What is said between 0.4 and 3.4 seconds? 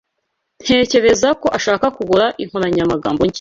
Ntekereza ko ashaka kugura inkoranyamagambo nshya.